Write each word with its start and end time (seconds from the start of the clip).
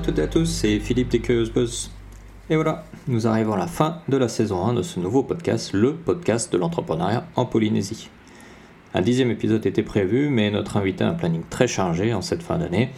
toutes 0.00 0.18
et 0.18 0.22
à 0.22 0.26
tous, 0.26 0.44
c'est 0.44 0.78
Philippe 0.78 1.08
des 1.08 1.20
Curious 1.20 1.50
Buzz. 1.50 1.90
Et 2.50 2.56
voilà, 2.56 2.84
nous 3.08 3.26
arrivons 3.26 3.54
à 3.54 3.58
la 3.58 3.66
fin 3.66 4.00
de 4.08 4.16
la 4.16 4.28
saison 4.28 4.66
1 4.66 4.74
de 4.74 4.82
ce 4.82 5.00
nouveau 5.00 5.22
podcast, 5.22 5.72
le 5.72 5.94
podcast 5.94 6.52
de 6.52 6.58
l'entrepreneuriat 6.58 7.26
en 7.34 7.46
Polynésie. 7.46 8.10
Un 8.94 9.00
dixième 9.00 9.30
épisode 9.30 9.64
était 9.64 9.82
prévu, 9.82 10.28
mais 10.28 10.50
notre 10.50 10.76
invité 10.76 11.04
a 11.04 11.08
un 11.08 11.14
planning 11.14 11.42
très 11.48 11.66
chargé 11.66 12.12
en 12.12 12.20
cette 12.20 12.42
fin 12.42 12.58
d'année. 12.58 12.90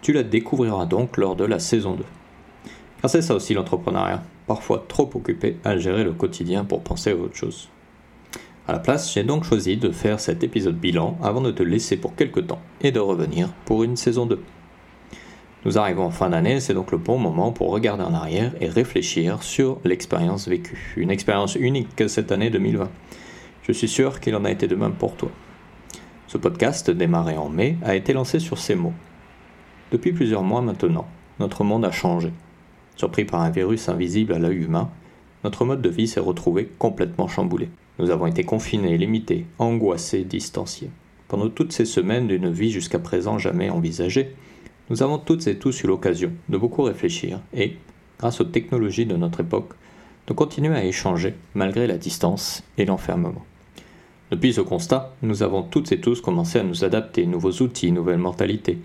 Tu 0.00 0.12
la 0.12 0.22
découvriras 0.22 0.86
donc 0.86 1.16
lors 1.16 1.34
de 1.34 1.44
la 1.44 1.58
saison 1.58 1.94
2. 1.94 2.04
Car 3.00 3.10
c'est 3.10 3.22
ça 3.22 3.34
aussi 3.34 3.54
l'entrepreneuriat, 3.54 4.22
parfois 4.46 4.84
trop 4.86 5.10
occupé 5.14 5.56
à 5.64 5.76
gérer 5.76 6.04
le 6.04 6.12
quotidien 6.12 6.64
pour 6.64 6.82
penser 6.82 7.10
à 7.10 7.16
autre 7.16 7.36
chose. 7.36 7.68
À 8.68 8.72
la 8.72 8.78
place, 8.78 9.12
j'ai 9.12 9.24
donc 9.24 9.44
choisi 9.44 9.76
de 9.76 9.90
faire 9.90 10.20
cet 10.20 10.44
épisode 10.44 10.78
bilan 10.78 11.18
avant 11.22 11.40
de 11.40 11.50
te 11.50 11.62
laisser 11.62 11.96
pour 11.96 12.14
quelques 12.14 12.46
temps 12.46 12.62
et 12.80 12.92
de 12.92 13.00
revenir 13.00 13.48
pour 13.64 13.82
une 13.82 13.96
saison 13.96 14.26
2. 14.26 14.40
Nous 15.64 15.78
arrivons 15.78 16.04
en 16.04 16.10
fin 16.10 16.28
d'année, 16.28 16.60
c'est 16.60 16.74
donc 16.74 16.92
le 16.92 16.98
bon 16.98 17.16
moment 17.16 17.50
pour 17.50 17.70
regarder 17.70 18.02
en 18.04 18.12
arrière 18.12 18.52
et 18.60 18.68
réfléchir 18.68 19.42
sur 19.42 19.80
l'expérience 19.82 20.46
vécue. 20.46 20.92
Une 20.98 21.10
expérience 21.10 21.54
unique 21.54 22.06
cette 22.06 22.32
année 22.32 22.50
2020. 22.50 22.90
Je 23.62 23.72
suis 23.72 23.88
sûr 23.88 24.20
qu'il 24.20 24.36
en 24.36 24.44
a 24.44 24.50
été 24.50 24.66
de 24.66 24.74
même 24.74 24.92
pour 24.92 25.16
toi. 25.16 25.30
Ce 26.26 26.36
podcast, 26.36 26.90
démarré 26.90 27.38
en 27.38 27.48
mai, 27.48 27.78
a 27.82 27.96
été 27.96 28.12
lancé 28.12 28.40
sur 28.40 28.58
ces 28.58 28.74
mots. 28.74 28.92
Depuis 29.90 30.12
plusieurs 30.12 30.42
mois 30.42 30.60
maintenant, 30.60 31.06
notre 31.40 31.64
monde 31.64 31.86
a 31.86 31.90
changé. 31.90 32.30
Surpris 32.96 33.24
par 33.24 33.40
un 33.40 33.50
virus 33.50 33.88
invisible 33.88 34.34
à 34.34 34.38
l'œil 34.38 34.64
humain, 34.64 34.90
notre 35.44 35.64
mode 35.64 35.80
de 35.80 35.88
vie 35.88 36.08
s'est 36.08 36.20
retrouvé 36.20 36.68
complètement 36.78 37.26
chamboulé. 37.26 37.70
Nous 37.98 38.10
avons 38.10 38.26
été 38.26 38.44
confinés, 38.44 38.98
limités, 38.98 39.46
angoissés, 39.58 40.24
distanciés. 40.24 40.90
Pendant 41.26 41.48
toutes 41.48 41.72
ces 41.72 41.86
semaines 41.86 42.28
d'une 42.28 42.50
vie 42.50 42.70
jusqu'à 42.70 42.98
présent 42.98 43.38
jamais 43.38 43.70
envisagée, 43.70 44.34
nous 44.90 45.02
avons 45.02 45.18
toutes 45.18 45.46
et 45.46 45.56
tous 45.56 45.82
eu 45.82 45.86
l'occasion 45.86 46.30
de 46.50 46.58
beaucoup 46.58 46.82
réfléchir 46.82 47.40
et, 47.56 47.76
grâce 48.18 48.40
aux 48.40 48.44
technologies 48.44 49.06
de 49.06 49.16
notre 49.16 49.40
époque, 49.40 49.72
de 50.26 50.34
continuer 50.34 50.76
à 50.76 50.84
échanger 50.84 51.34
malgré 51.54 51.86
la 51.86 51.96
distance 51.96 52.62
et 52.76 52.84
l'enfermement. 52.84 53.44
Depuis 54.30 54.52
ce 54.52 54.60
constat, 54.60 55.14
nous 55.22 55.42
avons 55.42 55.62
toutes 55.62 55.92
et 55.92 56.00
tous 56.00 56.20
commencé 56.20 56.58
à 56.58 56.62
nous 56.62 56.84
adapter, 56.84 57.24
nouveaux 57.24 57.62
outils, 57.62 57.92
nouvelles 57.92 58.18
mentalités, 58.18 58.78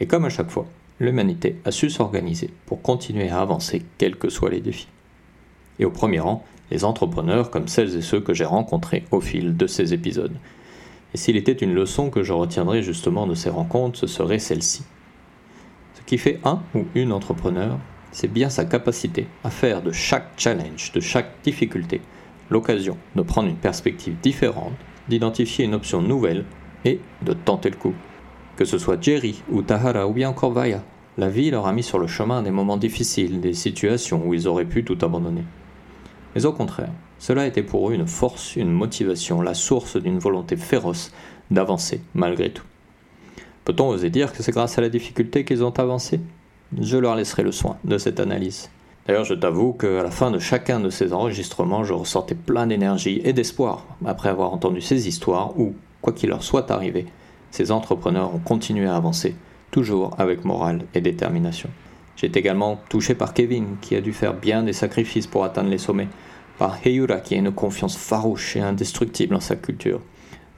et 0.00 0.06
comme 0.06 0.24
à 0.24 0.30
chaque 0.30 0.50
fois, 0.50 0.66
l'humanité 0.98 1.56
a 1.64 1.70
su 1.70 1.88
s'organiser 1.88 2.50
pour 2.66 2.82
continuer 2.82 3.28
à 3.28 3.40
avancer 3.40 3.82
quels 3.98 4.16
que 4.16 4.30
soient 4.30 4.50
les 4.50 4.60
défis. 4.60 4.88
Et 5.78 5.84
au 5.84 5.90
premier 5.90 6.20
rang, 6.20 6.44
les 6.70 6.84
entrepreneurs 6.84 7.50
comme 7.50 7.68
celles 7.68 7.96
et 7.96 8.02
ceux 8.02 8.20
que 8.20 8.34
j'ai 8.34 8.44
rencontrés 8.44 9.04
au 9.12 9.20
fil 9.20 9.56
de 9.56 9.66
ces 9.66 9.94
épisodes. 9.94 10.36
Et 11.12 11.16
s'il 11.16 11.36
était 11.36 11.52
une 11.52 11.74
leçon 11.74 12.10
que 12.10 12.24
je 12.24 12.32
retiendrais 12.32 12.82
justement 12.82 13.28
de 13.28 13.34
ces 13.34 13.50
rencontres, 13.50 13.98
ce 13.98 14.08
serait 14.08 14.40
celle-ci 14.40 14.82
qui 16.14 16.18
fait 16.18 16.38
un 16.44 16.60
ou 16.76 16.84
une 16.94 17.10
entrepreneur, 17.10 17.76
c'est 18.12 18.32
bien 18.32 18.48
sa 18.48 18.64
capacité 18.64 19.26
à 19.42 19.50
faire 19.50 19.82
de 19.82 19.90
chaque 19.90 20.28
challenge, 20.36 20.92
de 20.92 21.00
chaque 21.00 21.42
difficulté, 21.42 22.00
l'occasion 22.50 22.96
de 23.16 23.22
prendre 23.22 23.48
une 23.48 23.56
perspective 23.56 24.14
différente, 24.22 24.74
d'identifier 25.08 25.64
une 25.64 25.74
option 25.74 26.00
nouvelle 26.00 26.44
et 26.84 27.00
de 27.22 27.32
tenter 27.32 27.68
le 27.68 27.76
coup. 27.76 27.94
Que 28.54 28.64
ce 28.64 28.78
soit 28.78 29.02
Jerry 29.02 29.42
ou 29.50 29.62
Tahara 29.62 30.06
ou 30.06 30.12
bien 30.12 30.28
encore 30.28 30.52
Vaya, 30.52 30.84
la 31.18 31.28
vie 31.28 31.50
leur 31.50 31.66
a 31.66 31.72
mis 31.72 31.82
sur 31.82 31.98
le 31.98 32.06
chemin 32.06 32.44
des 32.44 32.52
moments 32.52 32.76
difficiles, 32.76 33.40
des 33.40 33.52
situations 33.52 34.24
où 34.24 34.34
ils 34.34 34.46
auraient 34.46 34.66
pu 34.66 34.84
tout 34.84 34.98
abandonner. 35.02 35.42
Mais 36.36 36.46
au 36.46 36.52
contraire, 36.52 36.92
cela 37.18 37.44
était 37.44 37.64
pour 37.64 37.90
eux 37.90 37.94
une 37.94 38.06
force, 38.06 38.54
une 38.54 38.70
motivation, 38.70 39.42
la 39.42 39.54
source 39.54 39.96
d'une 39.96 40.20
volonté 40.20 40.56
féroce 40.56 41.10
d'avancer 41.50 42.02
malgré 42.14 42.50
tout. 42.50 42.66
Peut-on 43.64 43.88
oser 43.88 44.10
dire 44.10 44.32
que 44.32 44.42
c'est 44.42 44.52
grâce 44.52 44.76
à 44.76 44.82
la 44.82 44.90
difficulté 44.90 45.44
qu'ils 45.44 45.64
ont 45.64 45.70
avancé? 45.70 46.20
Je 46.78 46.98
leur 46.98 47.16
laisserai 47.16 47.42
le 47.42 47.52
soin 47.52 47.78
de 47.84 47.96
cette 47.96 48.20
analyse. 48.20 48.68
D'ailleurs, 49.06 49.24
je 49.24 49.34
t'avoue 49.34 49.72
qu'à 49.72 50.02
la 50.02 50.10
fin 50.10 50.30
de 50.30 50.38
chacun 50.38 50.80
de 50.80 50.90
ces 50.90 51.12
enregistrements, 51.12 51.84
je 51.84 51.94
ressortais 51.94 52.34
plein 52.34 52.66
d'énergie 52.66 53.20
et 53.24 53.32
d'espoir 53.32 53.86
après 54.04 54.28
avoir 54.28 54.52
entendu 54.52 54.80
ces 54.80 55.08
histoires 55.08 55.58
où, 55.58 55.74
quoi 56.02 56.12
qu'il 56.12 56.30
leur 56.30 56.42
soit 56.42 56.70
arrivé, 56.70 57.06
ces 57.50 57.70
entrepreneurs 57.70 58.34
ont 58.34 58.38
continué 58.38 58.86
à 58.86 58.96
avancer, 58.96 59.34
toujours 59.70 60.14
avec 60.18 60.44
morale 60.44 60.84
et 60.94 61.00
détermination. 61.00 61.70
J'ai 62.16 62.26
également 62.26 62.80
touché 62.88 63.14
par 63.14 63.32
Kevin, 63.32 63.76
qui 63.80 63.96
a 63.96 64.00
dû 64.00 64.12
faire 64.12 64.34
bien 64.34 64.62
des 64.62 64.72
sacrifices 64.72 65.26
pour 65.26 65.44
atteindre 65.44 65.70
les 65.70 65.78
sommets, 65.78 66.08
par 66.58 66.78
Heyura, 66.84 67.20
qui 67.20 67.34
a 67.34 67.38
une 67.38 67.52
confiance 67.52 67.96
farouche 67.96 68.56
et 68.56 68.60
indestructible 68.60 69.34
en 69.34 69.40
sa 69.40 69.56
culture, 69.56 70.00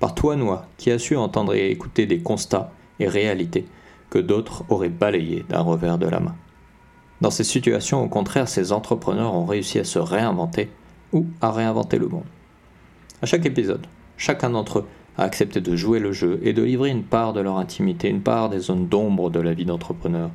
par 0.00 0.14
Toanoa, 0.14 0.66
qui 0.76 0.90
a 0.90 0.98
su 0.98 1.16
entendre 1.16 1.54
et 1.54 1.70
écouter 1.70 2.06
des 2.06 2.18
constats 2.18 2.72
et 3.00 3.08
réalité 3.08 3.66
que 4.10 4.18
d'autres 4.18 4.64
auraient 4.68 4.88
balayé 4.88 5.44
d'un 5.48 5.60
revers 5.60 5.98
de 5.98 6.06
la 6.06 6.20
main. 6.20 6.36
Dans 7.20 7.30
ces 7.30 7.44
situations, 7.44 8.04
au 8.04 8.08
contraire, 8.08 8.48
ces 8.48 8.72
entrepreneurs 8.72 9.34
ont 9.34 9.46
réussi 9.46 9.78
à 9.78 9.84
se 9.84 9.98
réinventer 9.98 10.70
ou 11.12 11.26
à 11.40 11.50
réinventer 11.50 11.98
le 11.98 12.08
monde. 12.08 12.24
À 13.22 13.26
chaque 13.26 13.46
épisode, 13.46 13.86
chacun 14.16 14.50
d'entre 14.50 14.80
eux 14.80 14.86
a 15.16 15.22
accepté 15.22 15.60
de 15.60 15.76
jouer 15.76 15.98
le 15.98 16.12
jeu 16.12 16.38
et 16.42 16.52
de 16.52 16.62
livrer 16.62 16.90
une 16.90 17.04
part 17.04 17.32
de 17.32 17.40
leur 17.40 17.56
intimité, 17.56 18.08
une 18.08 18.20
part 18.20 18.50
des 18.50 18.58
zones 18.58 18.86
d'ombre 18.86 19.30
de 19.30 19.40
la 19.40 19.54
vie 19.54 19.64
d'entrepreneur. 19.64 20.30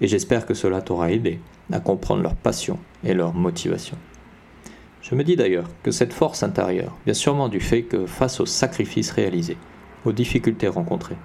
Et 0.00 0.08
j'espère 0.08 0.46
que 0.46 0.54
cela 0.54 0.80
t'aura 0.80 1.12
aidé 1.12 1.38
à 1.70 1.80
comprendre 1.80 2.22
leur 2.22 2.34
passion 2.34 2.78
et 3.04 3.12
leur 3.12 3.34
motivation. 3.34 3.98
Je 5.02 5.14
me 5.14 5.24
dis 5.24 5.36
d'ailleurs 5.36 5.68
que 5.82 5.90
cette 5.90 6.12
force 6.12 6.42
intérieure 6.42 6.96
vient 7.04 7.14
sûrement 7.14 7.48
du 7.48 7.60
fait 7.60 7.82
que 7.82 8.06
face 8.06 8.40
aux 8.40 8.46
sacrifices 8.46 9.10
réalisés, 9.10 9.58
aux 10.06 10.12
difficultés 10.12 10.68
rencontrées, 10.68 11.16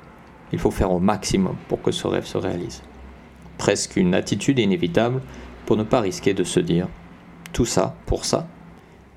il 0.52 0.60
faut 0.60 0.72
faire 0.72 0.92
au 0.92 1.00
maximum 1.00 1.56
pour 1.68 1.82
que 1.82 1.92
ce 1.92 2.08
rêve 2.08 2.26
se 2.26 2.38
réalise. 2.38 2.82
Presque 3.58 3.96
une 3.96 4.14
attitude 4.14 4.60
inévitable 4.60 5.22
pour 5.66 5.78
ne 5.78 5.84
pas 5.84 6.02
risquer 6.02 6.34
de 6.34 6.44
se 6.44 6.60
dire 6.60 6.88
tout 7.54 7.66
ça 7.66 7.96
pour 8.06 8.26
ça. 8.26 8.48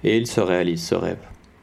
Et 0.04 0.16
il 0.16 0.26
se 0.26 0.40
réalise 0.40 0.82
ce 0.82 0.94
rêve. 0.94 1.18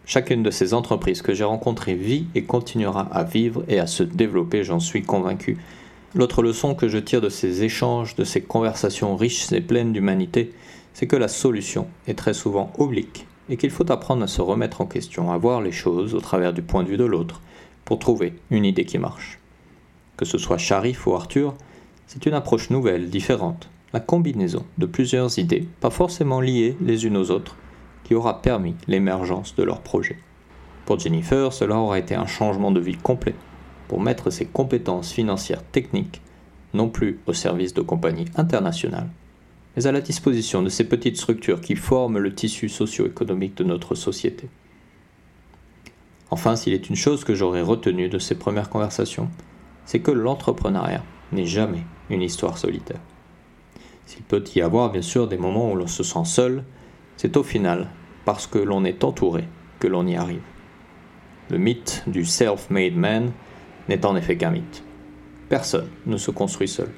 Chacune 0.05 0.43
de 0.43 0.51
ces 0.51 0.73
entreprises 0.73 1.21
que 1.21 1.33
j'ai 1.33 1.43
rencontrées 1.43 1.95
vit 1.95 2.27
et 2.35 2.43
continuera 2.43 3.07
à 3.11 3.23
vivre 3.23 3.63
et 3.67 3.79
à 3.79 3.87
se 3.87 4.03
développer, 4.03 4.63
j'en 4.63 4.79
suis 4.79 5.01
convaincu. 5.01 5.57
L'autre 6.13 6.43
leçon 6.43 6.75
que 6.75 6.87
je 6.87 6.97
tire 6.97 7.21
de 7.21 7.29
ces 7.29 7.63
échanges, 7.63 8.15
de 8.15 8.23
ces 8.23 8.41
conversations 8.41 9.15
riches 9.15 9.51
et 9.51 9.61
pleines 9.61 9.93
d'humanité, 9.93 10.53
c'est 10.93 11.07
que 11.07 11.15
la 11.15 11.27
solution 11.27 11.87
est 12.07 12.17
très 12.17 12.33
souvent 12.33 12.71
oblique 12.77 13.25
et 13.49 13.57
qu'il 13.57 13.71
faut 13.71 13.91
apprendre 13.91 14.23
à 14.23 14.27
se 14.27 14.41
remettre 14.41 14.81
en 14.81 14.85
question, 14.85 15.31
à 15.31 15.37
voir 15.37 15.61
les 15.61 15.71
choses 15.71 16.13
au 16.13 16.21
travers 16.21 16.53
du 16.53 16.61
point 16.61 16.83
de 16.83 16.89
vue 16.89 16.97
de 16.97 17.05
l'autre, 17.05 17.41
pour 17.83 17.99
trouver 17.99 18.33
une 18.49 18.65
idée 18.65 18.85
qui 18.85 18.97
marche 18.97 19.39
que 20.17 20.25
ce 20.25 20.37
soit 20.37 20.57
Sharif 20.57 21.07
ou 21.07 21.13
Arthur, 21.13 21.53
c'est 22.07 22.25
une 22.25 22.33
approche 22.33 22.69
nouvelle, 22.69 23.09
différente, 23.09 23.69
la 23.93 23.99
combinaison 23.99 24.65
de 24.77 24.85
plusieurs 24.85 25.39
idées, 25.39 25.67
pas 25.79 25.89
forcément 25.89 26.41
liées 26.41 26.77
les 26.81 27.05
unes 27.05 27.17
aux 27.17 27.31
autres, 27.31 27.55
qui 28.03 28.15
aura 28.15 28.41
permis 28.41 28.75
l'émergence 28.87 29.55
de 29.55 29.63
leur 29.63 29.81
projet. 29.81 30.17
Pour 30.85 30.99
Jennifer, 30.99 31.51
cela 31.51 31.77
aura 31.77 31.97
été 31.97 32.13
un 32.15 32.27
changement 32.27 32.71
de 32.71 32.79
vie 32.79 32.97
complet, 32.97 33.35
pour 33.87 34.01
mettre 34.01 34.29
ses 34.29 34.45
compétences 34.45 35.11
financières 35.11 35.63
techniques 35.63 36.21
non 36.73 36.89
plus 36.89 37.19
au 37.25 37.33
service 37.33 37.73
de 37.73 37.81
compagnies 37.81 38.25
internationales, 38.35 39.09
mais 39.75 39.87
à 39.87 39.91
la 39.91 40.01
disposition 40.01 40.61
de 40.61 40.69
ces 40.69 40.83
petites 40.83 41.17
structures 41.17 41.61
qui 41.61 41.75
forment 41.75 42.19
le 42.19 42.35
tissu 42.35 42.69
socio-économique 42.69 43.55
de 43.55 43.63
notre 43.63 43.95
société. 43.95 44.49
Enfin, 46.31 46.55
s'il 46.55 46.73
est 46.73 46.89
une 46.89 46.95
chose 46.95 47.23
que 47.23 47.35
j'aurais 47.35 47.61
retenue 47.61 48.09
de 48.09 48.19
ces 48.19 48.35
premières 48.35 48.69
conversations, 48.69 49.29
c'est 49.85 49.99
que 49.99 50.11
l'entrepreneuriat 50.11 51.03
n'est 51.31 51.45
jamais 51.45 51.83
une 52.09 52.21
histoire 52.21 52.57
solitaire. 52.57 52.99
S'il 54.05 54.23
peut 54.23 54.43
y 54.55 54.61
avoir 54.61 54.91
bien 54.91 55.01
sûr 55.01 55.27
des 55.27 55.37
moments 55.37 55.71
où 55.71 55.75
l'on 55.75 55.87
se 55.87 56.03
sent 56.03 56.25
seul, 56.25 56.63
c'est 57.17 57.37
au 57.37 57.43
final 57.43 57.89
parce 58.25 58.47
que 58.47 58.59
l'on 58.59 58.83
est 58.83 59.03
entouré 59.03 59.45
que 59.79 59.87
l'on 59.87 60.05
y 60.05 60.15
arrive. 60.15 60.41
Le 61.49 61.57
mythe 61.57 62.03
du 62.07 62.25
self-made 62.25 62.95
man 62.95 63.31
n'est 63.87 64.05
en 64.05 64.15
effet 64.15 64.37
qu'un 64.37 64.51
mythe. 64.51 64.83
Personne 65.49 65.89
ne 66.05 66.17
se 66.17 66.31
construit 66.31 66.67
seul. 66.67 66.91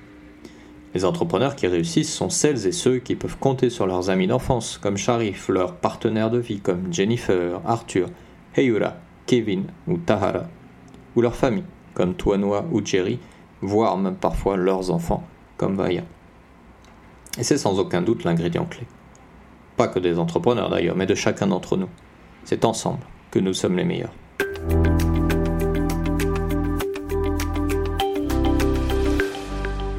Les 0.93 1.03
entrepreneurs 1.03 1.55
qui 1.55 1.67
réussissent 1.67 2.13
sont 2.13 2.29
celles 2.29 2.65
et 2.65 2.71
ceux 2.71 2.99
qui 2.99 3.15
peuvent 3.15 3.37
compter 3.37 3.69
sur 3.69 3.87
leurs 3.87 4.09
amis 4.09 4.27
d'enfance, 4.27 4.77
comme 4.77 4.97
Sharif, 4.97 5.49
leurs 5.49 5.75
partenaires 5.75 6.31
de 6.31 6.39
vie, 6.39 6.61
comme 6.61 6.91
Jennifer, 6.91 7.61
Arthur, 7.65 8.09
Heyura, 8.55 8.95
Kevin 9.25 9.65
ou 9.87 9.97
Tahara, 9.97 10.45
ou 11.15 11.21
leur 11.21 11.35
famille, 11.35 11.65
comme 11.97 12.13
Toanoa 12.13 12.63
ou 12.71 12.85
Jerry, 12.85 13.17
voire 13.59 13.97
même 13.97 14.17
parfois 14.17 14.55
leurs 14.55 14.91
enfants, 14.91 15.23
comme 15.57 15.75
Vaya. 15.75 16.03
Et 17.39 17.43
c'est 17.43 17.57
sans 17.57 17.79
aucun 17.79 18.03
doute 18.03 18.23
l'ingrédient 18.23 18.65
clé. 18.65 18.85
Pas 19.77 19.87
que 19.87 19.97
des 19.97 20.19
entrepreneurs 20.19 20.69
d'ailleurs, 20.69 20.95
mais 20.95 21.07
de 21.07 21.15
chacun 21.15 21.47
d'entre 21.47 21.75
nous. 21.75 21.89
C'est 22.43 22.65
ensemble 22.65 22.99
que 23.31 23.39
nous 23.39 23.55
sommes 23.55 23.77
les 23.77 23.83
meilleurs. 23.83 24.13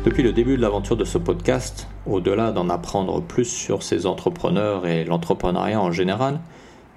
Depuis 0.05 0.23
le 0.23 0.33
début 0.33 0.57
de 0.57 0.63
l'aventure 0.63 0.97
de 0.97 1.05
ce 1.05 1.19
podcast, 1.19 1.89
au-delà 2.07 2.53
d'en 2.53 2.69
apprendre 2.69 3.21
plus 3.23 3.45
sur 3.45 3.83
ces 3.83 4.07
entrepreneurs 4.07 4.87
et 4.87 5.05
l'entrepreneuriat 5.05 5.81
en 5.81 5.91
général, 5.91 6.39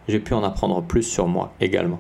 j'ai 0.07 0.19
pu 0.19 0.36
en 0.36 0.44
apprendre 0.44 0.83
plus 0.83 1.01
sur 1.01 1.25
moi 1.25 1.53
également 1.59 2.00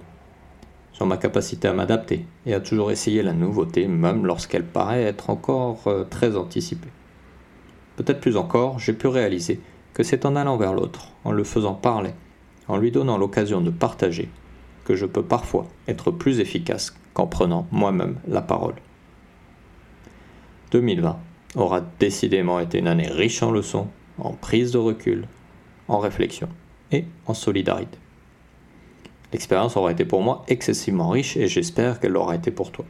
ma 1.05 1.17
capacité 1.17 1.67
à 1.67 1.73
m'adapter 1.73 2.25
et 2.45 2.53
à 2.53 2.59
toujours 2.59 2.91
essayer 2.91 3.23
la 3.23 3.33
nouveauté, 3.33 3.87
même 3.87 4.25
lorsqu'elle 4.25 4.65
paraît 4.65 5.03
être 5.03 5.29
encore 5.29 5.87
euh, 5.87 6.03
très 6.03 6.35
anticipée. 6.35 6.89
Peut-être 7.95 8.19
plus 8.19 8.37
encore, 8.37 8.79
j'ai 8.79 8.93
pu 8.93 9.07
réaliser 9.07 9.59
que 9.93 10.03
c'est 10.03 10.25
en 10.25 10.35
allant 10.35 10.57
vers 10.57 10.73
l'autre, 10.73 11.09
en 11.23 11.31
le 11.31 11.43
faisant 11.43 11.73
parler, 11.73 12.11
en 12.67 12.77
lui 12.77 12.91
donnant 12.91 13.17
l'occasion 13.17 13.61
de 13.61 13.69
partager, 13.69 14.29
que 14.85 14.95
je 14.95 15.05
peux 15.05 15.23
parfois 15.23 15.67
être 15.87 16.11
plus 16.11 16.39
efficace 16.39 16.95
qu'en 17.13 17.27
prenant 17.27 17.67
moi-même 17.71 18.17
la 18.27 18.41
parole. 18.41 18.75
2020 20.71 21.19
aura 21.55 21.81
décidément 21.99 22.59
été 22.59 22.79
une 22.79 22.87
année 22.87 23.09
riche 23.09 23.43
en 23.43 23.51
leçons, 23.51 23.87
en 24.17 24.31
prise 24.31 24.71
de 24.71 24.77
recul, 24.77 25.27
en 25.87 25.99
réflexion 25.99 26.47
et 26.91 27.05
en 27.25 27.33
solidarité. 27.33 27.97
L'expérience 29.33 29.77
aura 29.77 29.91
été 29.91 30.05
pour 30.05 30.21
moi 30.21 30.43
excessivement 30.47 31.09
riche 31.09 31.37
et 31.37 31.47
j'espère 31.47 31.99
qu'elle 31.99 32.11
l'aura 32.11 32.35
été 32.35 32.51
pour 32.51 32.71
toi. 32.71 32.85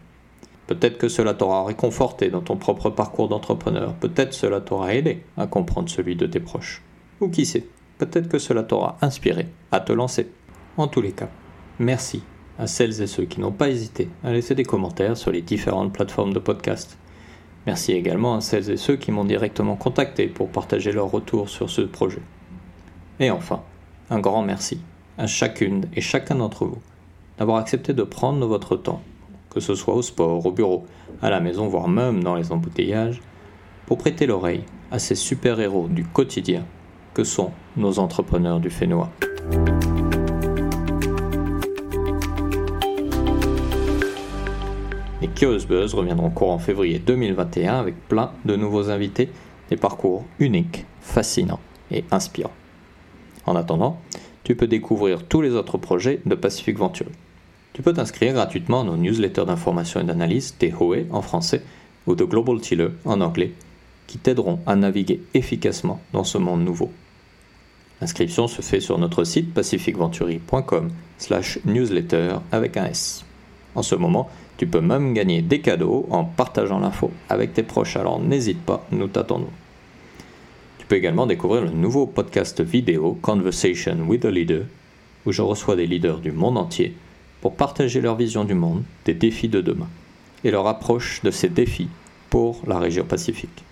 Peut-être 0.68 0.98
que 0.98 1.10
cela 1.10 1.34
t'aura 1.34 1.66
réconforté 1.66 2.30
dans 2.30 2.42
ton 2.42 2.56
propre 2.56 2.90
parcours 2.90 3.28
d'entrepreneur, 3.28 3.94
peut-être 3.96 4.34
cela 4.34 4.62
t'aura 4.62 4.96
aidé 4.96 5.24
à 5.38 5.46
comprendre 5.46 5.90
celui 5.90 6.16
de 6.16 6.26
tes 6.26 6.40
proches. 6.40 6.82
Ou 7.20 7.28
qui 7.28 7.46
sait, 7.46 7.66
peut-être 7.98 8.30
que 8.30 8.40
cela 8.40 8.64
t'aura 8.64 8.98
inspiré 9.02 9.48
à 9.72 9.80
te 9.82 9.92
lancer. 9.92 10.30
En 10.78 10.88
tous 10.88 11.02
les 11.02 11.12
cas, 11.12 11.30
merci 11.80 12.24
à 12.58 12.68
celles 12.68 13.02
et 13.02 13.08
ceux 13.08 13.26
qui 13.26 13.42
n'ont 13.42 13.52
pas 13.52 13.70
hésité 13.70 14.10
à 14.24 14.32
laisser 14.32 14.56
des 14.56 14.64
commentaires 14.64 15.18
sur 15.18 15.32
les 15.32 15.42
différentes 15.42 15.94
plateformes 15.94 16.34
de 16.34 16.40
podcast. 16.40 16.98
Merci 17.68 17.92
également 17.92 18.36
à 18.36 18.42
celles 18.42 18.72
et 18.72 18.78
ceux 18.78 18.96
qui 18.96 19.12
m'ont 19.12 19.26
directement 19.26 19.76
contacté 19.76 20.28
pour 20.28 20.50
partager 20.50 20.92
leur 20.92 21.12
retour 21.12 21.50
sur 21.50 21.70
ce 21.70 21.82
projet. 21.82 22.22
Et 23.20 23.30
enfin, 23.30 23.62
un 24.10 24.20
grand 24.20 24.42
merci 24.42 24.80
à 25.18 25.28
chacune 25.28 25.86
et 25.96 26.02
chacun 26.02 26.36
d'entre 26.36 26.66
vous 26.66 26.82
d'avoir 27.42 27.58
accepté 27.58 27.94
de 27.94 28.04
prendre 28.04 28.46
votre 28.46 28.76
temps, 28.76 29.02
que 29.50 29.60
ce 29.60 29.74
soit 29.74 29.96
au 29.96 30.04
sport, 30.04 30.46
au 30.46 30.52
bureau, 30.52 30.86
à 31.24 31.32
la 31.32 31.40
maison, 31.40 31.68
voire 31.68 31.88
même 31.88 32.24
dans 32.24 32.36
les 32.36 32.52
embouteillages, 32.52 33.20
pour 33.88 33.98
prêter 33.98 34.28
l'oreille 34.28 34.64
à 34.92 35.00
ces 35.00 35.16
super-héros 35.16 35.88
du 35.88 36.04
quotidien 36.04 36.66
que 37.16 37.24
sont 37.24 37.50
nos 37.78 37.98
entrepreneurs 37.98 38.60
du 38.60 38.70
Fénois. 38.70 39.10
Les 45.22 45.28
Curious 45.28 45.66
Buzz 45.68 45.96
reviendront 45.96 46.30
courant 46.30 46.60
février 46.60 47.00
2021 47.00 47.80
avec 47.80 48.08
plein 48.08 48.34
de 48.46 48.56
nouveaux 48.56 48.90
invités, 48.90 49.30
des 49.72 49.78
parcours 49.78 50.26
uniques, 50.40 50.86
fascinants 51.02 51.60
et 51.90 52.06
inspirants. 52.12 52.54
En 53.46 53.56
attendant, 53.56 54.00
tu 54.52 54.58
peux 54.58 54.68
découvrir 54.68 55.24
tous 55.24 55.40
les 55.40 55.52
autres 55.52 55.78
projets 55.78 56.20
de 56.26 56.36
Pacific 56.36 56.78
Venture. 56.78 57.06
Tu 57.72 57.82
peux 57.82 57.94
t'inscrire 57.94 58.34
gratuitement 58.34 58.82
à 58.82 58.84
nos 58.84 58.98
newsletters 58.98 59.46
d'information 59.46 60.02
et 60.02 60.04
d'analyse, 60.04 60.58
THOE 60.60 61.06
en 61.10 61.22
français 61.22 61.64
ou 62.06 62.16
de 62.16 62.26
Global 62.26 62.60
Tiller 62.60 62.90
en 63.06 63.22
anglais, 63.22 63.54
qui 64.08 64.18
t'aideront 64.18 64.60
à 64.66 64.76
naviguer 64.76 65.22
efficacement 65.34 66.02
dans 66.12 66.26
ce 66.26 66.38
monde 66.38 66.66
nouveau. 66.66 66.92
L'inscription 68.02 68.50
se 68.50 68.62
fait 68.62 68.82
sur 68.82 68.98
notre 68.98 69.24
site 69.24 69.54
pacificventuri.com 69.54 70.90
slash 71.18 71.60
newsletter 71.64 72.34
avec 72.52 72.76
un 72.76 72.88
S. 72.88 73.24
En 73.74 73.84
ce 73.84 73.96
moment, 73.96 74.30
tu 74.58 74.68
peux 74.68 74.82
même 74.82 75.14
gagner 75.14 75.42
des 75.42 75.62
cadeaux 75.62 76.08
en 76.10 76.26
partageant 76.26 76.82
l'info 76.82 77.10
avec 77.30 77.54
tes 77.54 77.64
proches, 77.64 77.96
alors 77.96 78.20
n'hésite 78.20 78.62
pas, 78.62 78.86
nous 78.92 79.08
t'attendons. 79.08 79.48
Peux 80.92 80.98
également 80.98 81.26
découvrir 81.26 81.62
le 81.62 81.70
nouveau 81.70 82.06
podcast 82.06 82.60
vidéo 82.60 83.18
Conversation 83.22 83.96
with 84.10 84.26
a 84.26 84.30
Leader, 84.30 84.66
où 85.26 85.32
je 85.32 85.42
reçois 85.42 85.78
des 85.78 85.88
leaders 85.88 86.20
du 86.20 86.34
monde 86.34 86.58
entier 86.58 86.94
pour 87.40 87.56
partager 87.56 88.02
leur 88.02 88.18
vision 88.18 88.44
du 88.44 88.56
monde, 88.56 88.84
des 89.06 89.14
défis 89.14 89.48
de 89.48 89.62
demain, 89.62 89.88
et 90.44 90.52
leur 90.52 90.68
approche 90.68 91.22
de 91.24 91.32
ces 91.32 91.48
défis 91.48 91.88
pour 92.30 92.62
la 92.68 92.78
région 92.78 93.06
Pacifique. 93.06 93.64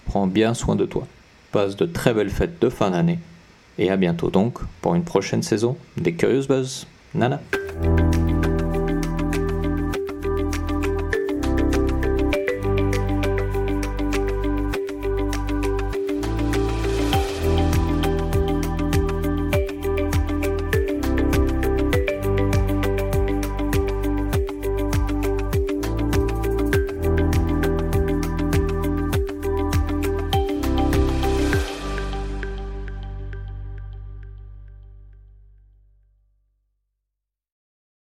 prends 0.06 0.26
bien 0.26 0.54
soin 0.54 0.76
de 0.76 0.84
toi, 0.84 1.06
passe 1.50 1.76
de 1.76 1.86
très 1.86 2.12
belles 2.12 2.30
fêtes 2.30 2.60
de 2.60 2.68
fin 2.68 2.90
d'année 2.90 3.18
et 3.78 3.90
à 3.90 3.96
bientôt 3.96 4.30
donc 4.30 4.58
pour 4.80 4.94
une 4.94 5.04
prochaine 5.04 5.42
saison 5.42 5.76
des 5.96 6.14
Curious 6.14 6.46
Buzz. 6.48 6.86
Nana 7.14 7.40